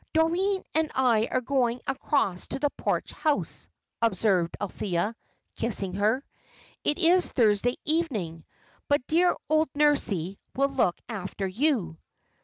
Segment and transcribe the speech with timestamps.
[0.13, 3.69] "Doreen and I are going across to the Porch House,"
[4.01, 5.15] observed Althea,
[5.57, 6.25] kissing her.
[6.83, 8.43] "It is Thursday evening.
[8.87, 11.99] But dear old Nursie will look after you."